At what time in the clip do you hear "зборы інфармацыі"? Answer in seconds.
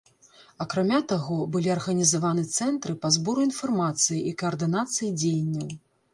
3.19-4.19